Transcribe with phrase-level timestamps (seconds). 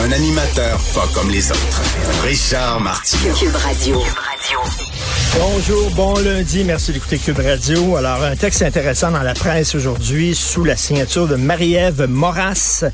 [0.00, 1.82] Un animateur pas comme les autres.
[2.24, 3.34] Richard Martineau.
[3.34, 4.00] Cube Radio.
[5.38, 7.96] Bonjour, bon lundi, merci d'écouter Cube Radio.
[7.96, 12.84] Alors, un texte intéressant dans la presse aujourd'hui sous la signature de Marie-Ève Moras,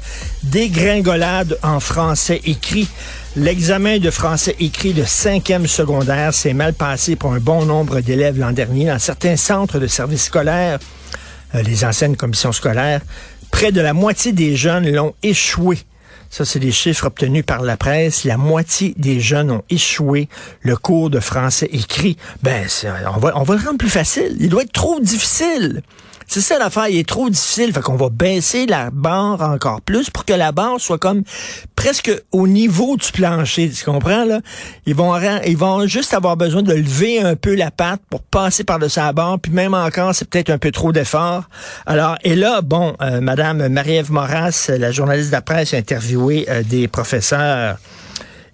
[0.43, 2.89] Dégringolade en français écrit.
[3.37, 8.39] L'examen de français écrit de cinquième secondaire s'est mal passé pour un bon nombre d'élèves
[8.39, 10.79] l'an dernier dans certains centres de services scolaires,
[11.55, 13.01] euh, les anciennes commissions scolaires.
[13.51, 15.79] Près de la moitié des jeunes l'ont échoué.
[16.31, 18.25] Ça, c'est des chiffres obtenus par la presse.
[18.25, 20.29] La moitié des jeunes ont échoué
[20.61, 22.17] le cours de français écrit.
[22.43, 22.67] Ben,
[23.15, 24.37] on va, on va le rendre plus facile.
[24.39, 25.83] Il doit être trop difficile.
[26.31, 27.73] C'est ça l'affaire, il est trop difficile.
[27.73, 31.23] Fait qu'on va baisser la barre encore plus pour que la barre soit comme
[31.75, 33.71] presque au niveau du plancher.
[33.71, 34.41] Tu comprends, là?
[34.85, 38.63] Ils vont, ils vont juste avoir besoin de lever un peu la patte pour passer
[38.63, 39.39] par-dessus la barre.
[39.41, 41.49] Puis même encore, c'est peut-être un peu trop d'effort.
[41.87, 45.79] Alors, et là, bon, euh, Madame Marie-Ève Moras, la journaliste de la presse, a
[46.49, 47.79] euh, des professeurs.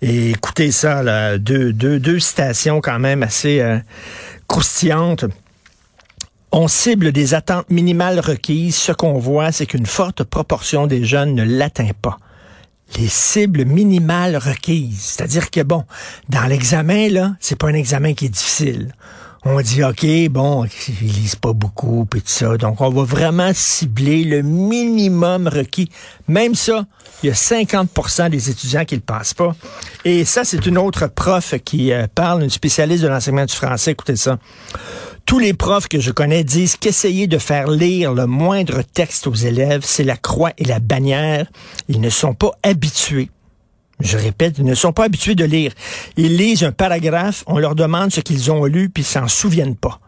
[0.02, 3.78] Et écoutez ça, là, deux, deux, deux citations quand même assez euh,
[4.48, 5.24] croustillantes.
[6.52, 8.76] On cible des attentes minimales requises.
[8.76, 12.18] Ce qu'on voit, c'est qu'une forte proportion des jeunes ne l'atteint pas.
[12.98, 15.00] Les cibles minimales requises.
[15.00, 15.84] C'est-à-dire que bon,
[16.28, 18.92] dans l'examen, là, c'est pas un examen qui est difficile.
[19.46, 22.56] On dit, OK, bon, ils lisent pas beaucoup, puis tout ça.
[22.56, 25.90] Donc, on va vraiment cibler le minimum requis.
[26.28, 26.86] Même ça,
[27.22, 29.54] il y a 50% des étudiants qui le passent pas.
[30.06, 33.90] Et ça, c'est une autre prof qui euh, parle, une spécialiste de l'enseignement du français.
[33.90, 34.38] Écoutez ça.
[35.26, 39.34] Tous les profs que je connais disent qu'essayer de faire lire le moindre texte aux
[39.34, 41.46] élèves, c'est la croix et la bannière.
[41.88, 43.28] Ils ne sont pas habitués.
[44.00, 45.72] Je répète, ils ne sont pas habitués de lire.
[46.16, 49.76] Ils lisent un paragraphe, on leur demande ce qu'ils ont lu, puis ils s'en souviennent
[49.76, 50.00] pas.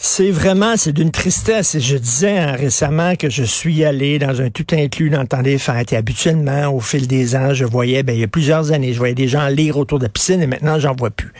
[0.00, 1.74] C'est vraiment, c'est d'une tristesse.
[1.74, 5.26] Et je disais hein, récemment que je suis allé dans un tout inclus dans le
[5.26, 5.92] temps des fêtes.
[5.92, 8.98] Et habituellement, au fil des ans, je voyais, ben, il y a plusieurs années, je
[8.98, 11.32] voyais des gens lire autour de la piscine et maintenant, j'en vois plus.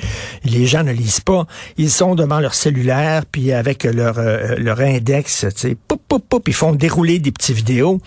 [0.45, 1.47] les gens ne lisent pas.
[1.77, 6.25] Ils sont devant leur cellulaire, puis avec leur, euh, leur index, tu sais, poup, poup,
[6.29, 8.01] poup, ils font dérouler des petites vidéos.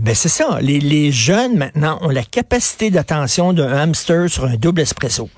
[0.00, 0.58] Ben c'est ça.
[0.60, 5.30] Les, les jeunes maintenant ont la capacité d'attention d'un hamster sur un double espresso.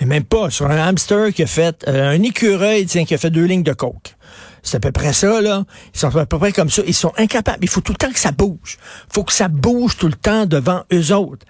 [0.00, 3.18] Et même pas sur un hamster qui a fait euh, un écureuil, tiens, qui a
[3.18, 4.14] fait deux lignes de coke.
[4.62, 5.64] C'est à peu près ça, là.
[5.94, 6.82] Ils sont à peu près comme ça.
[6.86, 7.58] Ils sont incapables.
[7.62, 8.78] Il faut tout le temps que ça bouge.
[9.08, 11.46] Il faut que ça bouge tout le temps devant eux autres.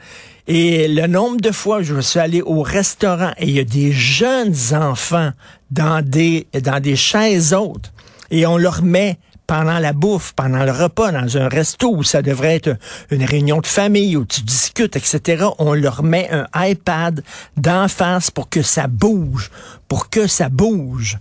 [0.47, 3.93] Et le nombre de fois, je suis allé au restaurant et il y a des
[3.93, 5.33] jeunes enfants
[5.71, 7.93] dans des, dans des chaises hautes
[8.31, 9.19] et on leur met
[9.49, 12.77] pendant la bouffe, pendant le repas, dans un resto où ça devrait être
[13.11, 17.25] une réunion de famille où tu discutes, etc., on leur met un iPad
[17.57, 19.51] d'en face pour que ça bouge,
[19.89, 21.17] pour que ça bouge.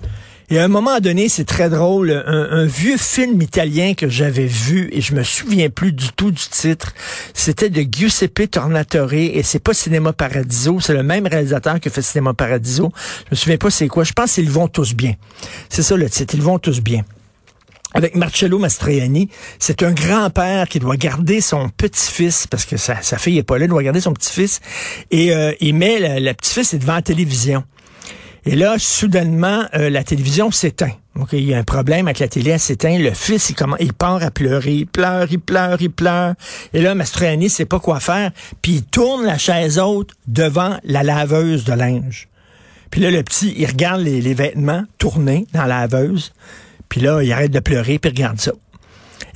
[0.50, 4.90] Et à un moment donné, c'est très drôle, un, vieux film italien que j'avais vu,
[4.92, 6.94] et je me souviens plus du tout du titre,
[7.34, 12.02] c'était de Giuseppe Tornatore, et c'est pas Cinéma Paradiso, c'est le même réalisateur qui fait
[12.02, 12.92] Cinéma Paradiso.
[13.26, 15.14] Je me souviens pas c'est quoi, je pense qu'ils vont tous bien.
[15.70, 17.04] C'est ça le titre, ils vont tous bien
[17.98, 19.28] avec Marcello Mastroianni.
[19.58, 23.66] C'est un grand-père qui doit garder son petit-fils, parce que sa, fille est pas là,
[23.66, 24.62] il doit garder son petit-fils,
[25.10, 27.64] et euh, il met le, petit-fils devant la télévision.
[28.46, 30.94] Et là, soudainement, euh, la télévision s'éteint.
[31.16, 32.98] Donc, il y a un problème avec la télé, elle s'éteint.
[33.00, 34.74] Le fils, il, commence, il part à pleurer.
[34.74, 36.36] Il pleure, il pleure, il pleure.
[36.74, 38.32] Et là, Mastroianni sait pas quoi faire.
[38.62, 42.30] Puis il tourne la chaise haute devant la laveuse de linge.
[42.92, 46.32] Puis là, le petit, il regarde les, les vêtements tournés dans la laveuse.
[46.90, 48.52] Puis là, il arrête de pleurer, puis regarde ça.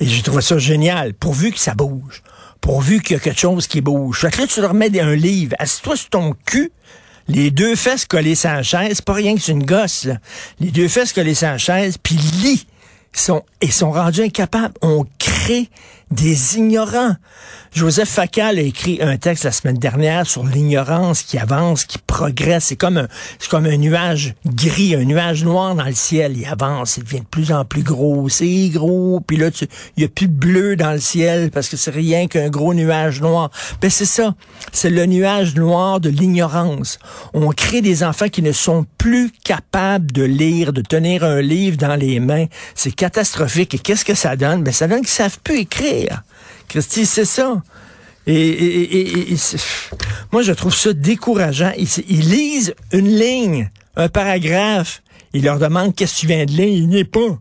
[0.00, 2.22] Et je trouve ça génial, pourvu que ça bouge.
[2.60, 4.20] Pourvu qu'il y a quelque chose qui bouge.
[4.20, 5.54] Fait que là, tu leur mets un livre.
[5.58, 6.72] Assis-toi sur ton cul,
[7.28, 10.18] les deux fesses collées la chaise, pas rien que c'est une gosse, là.
[10.60, 12.66] Les deux fesses collées la chaise, puis lis.
[13.14, 14.74] Ils sont, ils sont rendus incapables.
[14.80, 15.04] On
[15.42, 15.68] crée
[16.12, 17.16] des ignorants.
[17.74, 22.66] Joseph Facal a écrit un texte la semaine dernière sur l'ignorance qui avance, qui progresse.
[22.66, 23.08] C'est comme un,
[23.38, 26.36] c'est comme un nuage gris, un nuage noir dans le ciel.
[26.36, 28.28] Il avance, il devient de plus en plus gros.
[28.28, 29.20] C'est gros.
[29.26, 29.48] Puis là,
[29.96, 32.74] il y a plus de bleu dans le ciel parce que c'est rien qu'un gros
[32.74, 33.50] nuage noir.
[33.80, 34.34] Ben, c'est ça.
[34.70, 36.98] C'est le nuage noir de l'ignorance.
[37.32, 41.78] On crée des enfants qui ne sont plus capables de lire, de tenir un livre
[41.78, 42.46] dans les mains.
[42.74, 43.74] C'est catastrophique.
[43.74, 44.62] Et qu'est-ce que ça donne?
[44.62, 46.22] Ben, ça donne qu'ils savent plus écrire.
[46.68, 47.62] Christy, c'est ça.
[48.26, 49.34] Et,
[50.30, 51.72] moi, je trouve ça décourageant.
[51.76, 55.02] Ils, lisent une ligne, un paragraphe.
[55.32, 56.68] Ils leur demandent qu'est-ce que tu viens de lire.
[56.68, 57.38] Ils n'y pas.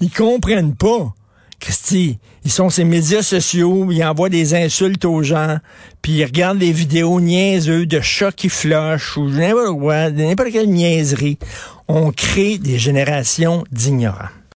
[0.00, 1.14] Ils comprennent pas.
[1.60, 5.58] Christy, ils sont ces médias sociaux, ils envoient des insultes aux gens,
[6.02, 10.68] puis ils regardent des vidéos niaiseux de chats qui flochent ou n'importe quoi, n'importe quelle
[10.68, 11.38] niaiserie.
[11.86, 14.41] On crée des générations d'ignorants.